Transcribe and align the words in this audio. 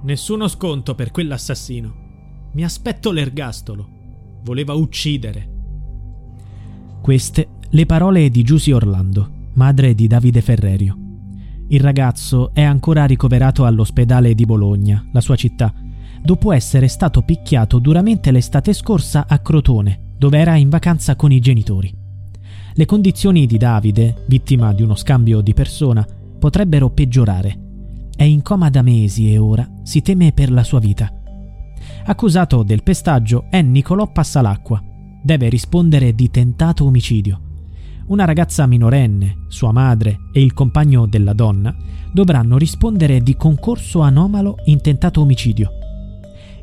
Nessuno 0.00 0.46
sconto 0.46 0.94
per 0.94 1.10
quell'assassino. 1.10 1.94
Mi 2.52 2.62
aspetto 2.62 3.10
l'ergastolo. 3.10 3.88
Voleva 4.44 4.74
uccidere. 4.74 5.56
Queste 7.02 7.48
le 7.70 7.84
parole 7.84 8.30
di 8.30 8.42
Giusy 8.44 8.70
Orlando, 8.70 9.30
madre 9.54 9.94
di 9.94 10.06
Davide 10.06 10.40
Ferrerio. 10.40 10.96
Il 11.68 11.80
ragazzo 11.80 12.54
è 12.54 12.62
ancora 12.62 13.04
ricoverato 13.04 13.66
all'ospedale 13.66 14.34
di 14.34 14.44
Bologna, 14.44 15.04
la 15.12 15.20
sua 15.20 15.36
città, 15.36 15.74
dopo 16.22 16.52
essere 16.52 16.88
stato 16.88 17.22
picchiato 17.22 17.78
duramente 17.78 18.30
l'estate 18.30 18.72
scorsa 18.72 19.26
a 19.28 19.38
Crotone, 19.40 20.14
dove 20.16 20.38
era 20.38 20.54
in 20.56 20.68
vacanza 20.68 21.16
con 21.16 21.32
i 21.32 21.40
genitori. 21.40 21.92
Le 22.72 22.86
condizioni 22.86 23.46
di 23.46 23.58
Davide, 23.58 24.24
vittima 24.28 24.72
di 24.72 24.82
uno 24.82 24.94
scambio 24.94 25.40
di 25.40 25.52
persona, 25.52 26.06
potrebbero 26.38 26.88
peggiorare. 26.88 27.66
È 28.18 28.24
in 28.24 28.42
coma 28.42 28.68
da 28.68 28.82
mesi 28.82 29.32
e 29.32 29.38
ora 29.38 29.64
si 29.84 30.02
teme 30.02 30.32
per 30.32 30.50
la 30.50 30.64
sua 30.64 30.80
vita. 30.80 31.08
Accusato 32.06 32.64
del 32.64 32.82
pestaggio 32.82 33.44
è 33.48 33.62
Nicolò 33.62 34.10
Passalacqua. 34.10 34.82
Deve 35.22 35.48
rispondere 35.48 36.12
di 36.12 36.28
tentato 36.28 36.84
omicidio. 36.84 37.40
Una 38.06 38.24
ragazza 38.24 38.66
minorenne, 38.66 39.44
sua 39.46 39.70
madre 39.70 40.18
e 40.32 40.42
il 40.42 40.52
compagno 40.52 41.06
della 41.06 41.32
donna 41.32 41.72
dovranno 42.12 42.58
rispondere 42.58 43.20
di 43.20 43.36
concorso 43.36 44.00
anomalo 44.00 44.56
in 44.64 44.80
tentato 44.80 45.20
omicidio. 45.20 45.70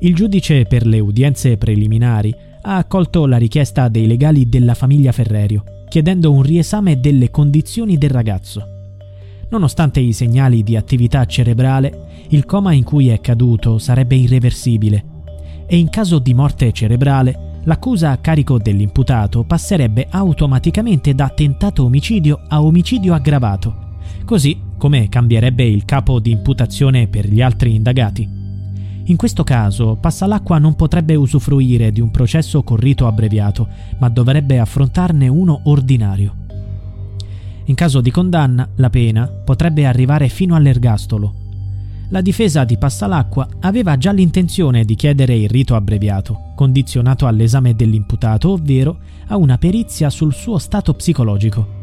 Il 0.00 0.12
giudice 0.12 0.64
per 0.64 0.84
le 0.84 0.98
udienze 0.98 1.56
preliminari 1.56 2.34
ha 2.62 2.78
accolto 2.78 3.26
la 3.26 3.36
richiesta 3.36 3.86
dei 3.86 4.08
legali 4.08 4.48
della 4.48 4.74
famiglia 4.74 5.12
Ferrerio, 5.12 5.62
chiedendo 5.88 6.32
un 6.32 6.42
riesame 6.42 6.98
delle 6.98 7.30
condizioni 7.30 7.96
del 7.96 8.10
ragazzo. 8.10 8.73
Nonostante 9.50 10.00
i 10.00 10.12
segnali 10.12 10.62
di 10.62 10.76
attività 10.76 11.24
cerebrale, 11.26 12.26
il 12.28 12.44
coma 12.44 12.72
in 12.72 12.84
cui 12.84 13.08
è 13.08 13.20
caduto 13.20 13.78
sarebbe 13.78 14.16
irreversibile 14.16 15.12
e 15.66 15.78
in 15.78 15.88
caso 15.88 16.18
di 16.18 16.34
morte 16.34 16.72
cerebrale 16.72 17.60
l'accusa 17.64 18.10
a 18.10 18.18
carico 18.18 18.58
dell'imputato 18.58 19.44
passerebbe 19.44 20.06
automaticamente 20.10 21.14
da 21.14 21.30
tentato 21.30 21.84
omicidio 21.84 22.42
a 22.48 22.62
omicidio 22.62 23.14
aggravato, 23.14 23.96
così 24.24 24.60
come 24.76 25.08
cambierebbe 25.08 25.64
il 25.64 25.84
capo 25.84 26.20
di 26.20 26.30
imputazione 26.30 27.08
per 27.08 27.26
gli 27.26 27.40
altri 27.40 27.74
indagati. 27.74 28.28
In 29.06 29.16
questo 29.16 29.44
caso 29.44 29.96
Passalacqua 29.96 30.58
non 30.58 30.74
potrebbe 30.76 31.14
usufruire 31.14 31.90
di 31.92 32.00
un 32.00 32.10
processo 32.10 32.62
con 32.62 32.76
rito 32.76 33.06
abbreviato, 33.06 33.68
ma 33.98 34.08
dovrebbe 34.08 34.58
affrontarne 34.58 35.28
uno 35.28 35.60
ordinario. 35.64 36.43
In 37.66 37.74
caso 37.74 38.00
di 38.00 38.10
condanna, 38.10 38.68
la 38.76 38.90
pena 38.90 39.26
potrebbe 39.26 39.86
arrivare 39.86 40.28
fino 40.28 40.54
all'ergastolo. 40.54 41.34
La 42.10 42.20
difesa 42.20 42.64
di 42.64 42.76
Passalacqua 42.76 43.48
aveva 43.60 43.96
già 43.96 44.12
l'intenzione 44.12 44.84
di 44.84 44.94
chiedere 44.94 45.34
il 45.34 45.48
rito 45.48 45.74
abbreviato, 45.74 46.52
condizionato 46.54 47.26
all'esame 47.26 47.74
dell'imputato, 47.74 48.50
ovvero 48.50 48.98
a 49.28 49.36
una 49.36 49.56
perizia 49.56 50.10
sul 50.10 50.34
suo 50.34 50.58
stato 50.58 50.92
psicologico. 50.92 51.82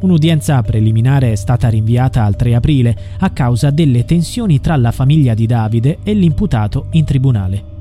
Un'udienza 0.00 0.60
preliminare 0.60 1.32
è 1.32 1.34
stata 1.34 1.68
rinviata 1.70 2.24
al 2.24 2.36
3 2.36 2.54
aprile 2.54 2.96
a 3.20 3.30
causa 3.30 3.70
delle 3.70 4.04
tensioni 4.04 4.60
tra 4.60 4.76
la 4.76 4.92
famiglia 4.92 5.32
di 5.32 5.46
Davide 5.46 6.00
e 6.02 6.12
l'imputato 6.12 6.88
in 6.90 7.04
tribunale. 7.04 7.73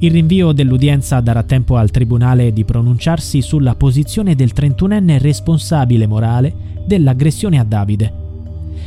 Il 0.00 0.10
rinvio 0.10 0.52
dell'udienza 0.52 1.20
darà 1.20 1.42
tempo 1.42 1.76
al 1.76 1.90
tribunale 1.90 2.52
di 2.52 2.64
pronunciarsi 2.64 3.42
sulla 3.42 3.74
posizione 3.74 4.34
del 4.34 4.52
31enne 4.54 5.18
responsabile 5.18 6.06
morale 6.06 6.52
dell'aggressione 6.86 7.58
a 7.58 7.64
Davide. 7.64 8.12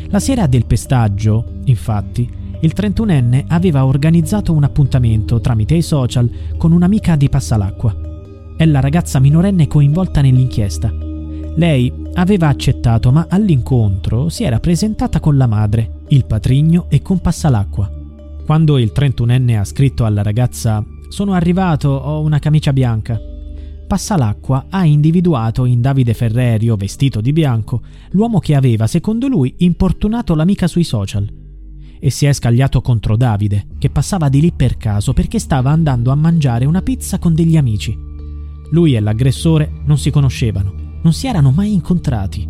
La 0.08 0.20
sera 0.20 0.48
del 0.48 0.66
pestaggio, 0.66 1.62
infatti, 1.66 2.30
il 2.60 2.74
31enne 2.76 3.46
aveva 3.48 3.86
organizzato 3.86 4.54
un 4.54 4.64
appuntamento 4.64 5.40
tramite 5.40 5.76
i 5.76 5.82
social 5.82 6.30
con 6.58 6.72
un'amica 6.72 7.16
di 7.16 7.30
Passalacqua. 7.30 7.96
È 8.58 8.66
la 8.66 8.80
ragazza 8.80 9.20
minorenne 9.20 9.68
coinvolta 9.68 10.22
nell'inchiesta 10.22 11.12
lei 11.56 11.92
aveva 12.14 12.48
accettato, 12.48 13.12
ma 13.12 13.28
all'incontro 13.30 14.30
si 14.30 14.44
era 14.44 14.60
presentata 14.60 15.20
con 15.20 15.38
la 15.38 15.48
madre, 15.48 16.02
il 16.10 16.26
patrigno 16.26 16.86
e 16.90 17.02
con 17.02 17.20
Passalacqua. 17.20 17.92
Quando 18.46 18.78
il 18.78 18.92
31enne 18.94 19.58
ha 19.58 19.64
scritto 19.64 20.06
alla 20.06 20.24
ragazza 20.24 20.84
Sono 21.14 21.34
arrivato, 21.34 21.90
ho 21.90 22.22
una 22.22 22.40
camicia 22.40 22.74
bianca. 22.74 23.22
Passalacqua 23.86 24.66
ha 24.72 24.84
individuato 24.84 25.66
in 25.66 25.80
Davide 25.80 26.16
Ferrerio, 26.16 26.76
vestito 26.76 27.22
di 27.22 27.32
bianco, 27.32 27.84
l'uomo 28.14 28.40
che 28.40 28.56
aveva, 28.56 28.88
secondo 28.88 29.28
lui, 29.28 29.54
importunato 29.60 30.34
l'amica 30.34 30.66
sui 30.66 30.84
social. 30.84 31.32
E 32.00 32.10
si 32.10 32.26
è 32.26 32.34
scagliato 32.34 32.82
contro 32.82 33.16
Davide, 33.16 33.68
che 33.78 33.92
passava 33.92 34.28
di 34.28 34.42
lì 34.42 34.54
per 34.54 34.76
caso 34.78 35.14
perché 35.14 35.38
stava 35.38 35.70
andando 35.70 36.10
a 36.10 36.16
mangiare 36.16 36.66
una 36.66 36.82
pizza 36.82 37.20
con 37.20 37.36
degli 37.36 37.58
amici. 37.58 37.96
Lui 38.72 38.96
e 38.96 39.00
l'aggressore 39.00 39.72
non 39.86 40.00
si 40.00 40.10
conoscevano 40.10 40.98
non 41.04 41.14
si 41.14 41.28
erano 41.28 41.52
mai 41.52 41.74
incontrati. 41.74 42.50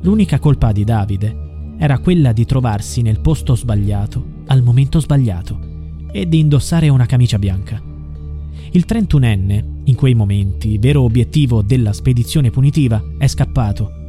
L'unica 0.00 0.40
colpa 0.40 0.72
di 0.72 0.82
Davide 0.82 1.76
era 1.78 2.00
quella 2.00 2.32
di 2.32 2.46
trovarsi 2.46 3.00
nel 3.00 3.20
posto 3.20 3.54
sbagliato, 3.54 4.24
al 4.48 4.64
momento 4.64 4.98
sbagliato, 4.98 5.60
e 6.10 6.26
di 6.26 6.40
indossare 6.40 6.88
una 6.88 7.06
camicia 7.06 7.38
bianca. 7.38 7.90
Il 8.72 8.84
31enne, 8.88 9.64
in 9.84 9.94
quei 9.94 10.14
momenti, 10.14 10.78
vero 10.78 11.02
obiettivo 11.02 11.62
della 11.62 11.92
spedizione 11.92 12.50
punitiva, 12.50 13.02
è 13.18 13.26
scappato. 13.26 14.00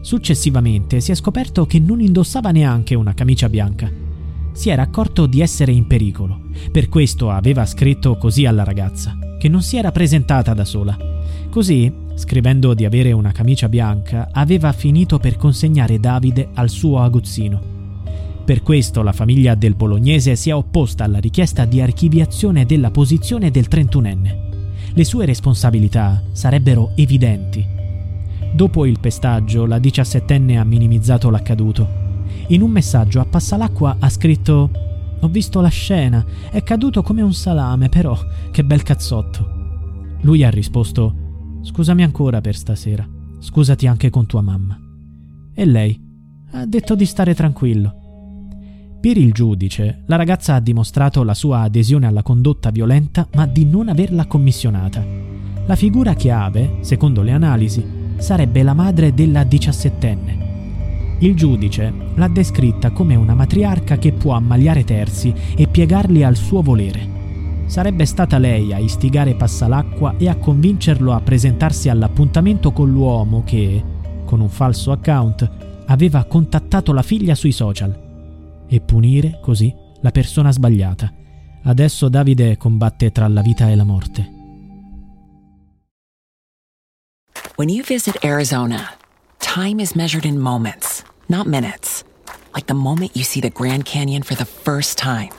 Successivamente 0.00 1.00
si 1.00 1.10
è 1.10 1.14
scoperto 1.14 1.66
che 1.66 1.78
non 1.78 2.00
indossava 2.00 2.50
neanche 2.50 2.94
una 2.94 3.14
camicia 3.14 3.48
bianca. 3.48 3.90
Si 4.52 4.70
era 4.70 4.82
accorto 4.82 5.26
di 5.26 5.40
essere 5.40 5.72
in 5.72 5.86
pericolo, 5.86 6.40
per 6.70 6.88
questo 6.88 7.30
aveva 7.30 7.66
scritto 7.66 8.16
così 8.16 8.46
alla 8.46 8.64
ragazza, 8.64 9.18
che 9.38 9.48
non 9.48 9.62
si 9.62 9.76
era 9.76 9.92
presentata 9.92 10.54
da 10.54 10.64
sola. 10.64 10.96
Così 11.50 12.02
Scrivendo 12.14 12.74
di 12.74 12.84
avere 12.84 13.12
una 13.12 13.32
camicia 13.32 13.68
bianca, 13.68 14.28
aveva 14.32 14.72
finito 14.72 15.18
per 15.18 15.36
consegnare 15.36 15.98
Davide 15.98 16.48
al 16.54 16.68
suo 16.68 17.00
aguzzino. 17.00 17.71
Per 18.44 18.62
questo 18.62 19.02
la 19.02 19.12
famiglia 19.12 19.54
del 19.54 19.76
bolognese 19.76 20.34
si 20.34 20.50
è 20.50 20.54
opposta 20.54 21.04
alla 21.04 21.18
richiesta 21.18 21.64
di 21.64 21.80
archiviazione 21.80 22.66
della 22.66 22.90
posizione 22.90 23.52
del 23.52 23.66
31enne. 23.70 24.94
Le 24.94 25.04
sue 25.04 25.26
responsabilità 25.26 26.22
sarebbero 26.32 26.90
evidenti. 26.96 27.64
Dopo 28.52 28.84
il 28.84 28.98
pestaggio, 28.98 29.64
la 29.64 29.78
diciassettenne 29.78 30.58
ha 30.58 30.64
minimizzato 30.64 31.30
l'accaduto. 31.30 32.00
In 32.48 32.62
un 32.62 32.70
messaggio 32.70 33.20
a 33.20 33.24
Passalacqua 33.24 33.96
ha 34.00 34.08
scritto 34.08 34.70
Ho 35.20 35.28
visto 35.28 35.60
la 35.60 35.68
scena, 35.68 36.24
è 36.50 36.64
caduto 36.64 37.02
come 37.02 37.22
un 37.22 37.32
salame, 37.32 37.88
però 37.88 38.18
che 38.50 38.64
bel 38.64 38.82
cazzotto. 38.82 39.60
Lui 40.22 40.42
ha 40.42 40.50
risposto 40.50 41.60
Scusami 41.62 42.02
ancora 42.02 42.40
per 42.40 42.56
stasera. 42.56 43.08
Scusati 43.38 43.86
anche 43.86 44.10
con 44.10 44.26
tua 44.26 44.40
mamma. 44.40 44.76
E 45.54 45.64
lei 45.64 45.98
ha 46.50 46.66
detto 46.66 46.96
di 46.96 47.06
stare 47.06 47.34
tranquillo. 47.34 48.01
Per 49.02 49.16
il 49.16 49.32
giudice, 49.32 50.02
la 50.06 50.14
ragazza 50.14 50.54
ha 50.54 50.60
dimostrato 50.60 51.24
la 51.24 51.34
sua 51.34 51.62
adesione 51.62 52.06
alla 52.06 52.22
condotta 52.22 52.70
violenta, 52.70 53.26
ma 53.34 53.46
di 53.46 53.64
non 53.64 53.88
averla 53.88 54.26
commissionata. 54.26 55.04
La 55.66 55.74
figura 55.74 56.14
chiave, 56.14 56.76
secondo 56.82 57.22
le 57.22 57.32
analisi, 57.32 57.84
sarebbe 58.18 58.62
la 58.62 58.74
madre 58.74 59.12
della 59.12 59.42
diciassettenne. 59.42 61.16
Il 61.18 61.34
giudice 61.34 61.92
l'ha 62.14 62.28
descritta 62.28 62.92
come 62.92 63.16
una 63.16 63.34
matriarca 63.34 63.98
che 63.98 64.12
può 64.12 64.34
ammagliare 64.34 64.84
terzi 64.84 65.34
e 65.56 65.66
piegarli 65.66 66.22
al 66.22 66.36
suo 66.36 66.62
volere. 66.62 67.64
Sarebbe 67.66 68.06
stata 68.06 68.38
lei 68.38 68.72
a 68.72 68.78
istigare 68.78 69.34
Passalacqua 69.34 70.14
e 70.16 70.28
a 70.28 70.36
convincerlo 70.36 71.12
a 71.12 71.20
presentarsi 71.20 71.88
all'appuntamento 71.88 72.70
con 72.70 72.88
l'uomo 72.92 73.42
che, 73.44 73.82
con 74.24 74.40
un 74.40 74.48
falso 74.48 74.92
account, 74.92 75.50
aveva 75.86 76.22
contattato 76.22 76.92
la 76.92 77.02
figlia 77.02 77.34
sui 77.34 77.50
social 77.50 78.01
e 78.72 78.80
punire 78.80 79.38
così 79.42 79.70
la 80.00 80.10
persona 80.10 80.50
sbagliata. 80.50 81.12
Adesso 81.64 82.08
Davide 82.08 82.56
combatte 82.56 83.12
tra 83.12 83.28
la 83.28 83.42
vita 83.42 83.68
e 83.68 83.76
la 83.76 83.84
morte. 83.84 84.40
When 87.56 87.68
you 87.68 87.84
visit 87.84 88.24
Arizona, 88.24 88.94
time 89.38 89.78
is 89.78 89.94
measured 89.94 90.24
in 90.24 90.38
moments, 90.38 91.04
not 91.28 91.46
minutes. 91.46 92.02
Like 92.54 92.66
the 92.66 92.74
moment 92.74 93.14
you 93.14 93.24
see 93.24 93.40
the 93.40 93.52
Grand 93.52 93.84
Canyon 93.84 94.22
for 94.22 94.34
the 94.34 94.46
first 94.46 94.96
time. 94.96 95.30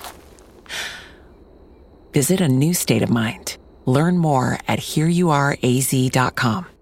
Visit 2.14 2.40
a 2.40 2.48
new 2.48 2.74
state 2.74 3.02
of 3.02 3.10
mind. 3.10 3.58
Learn 3.86 4.18
more 4.18 4.60
at 4.68 4.80
hereyouareaz.com. 4.80 6.73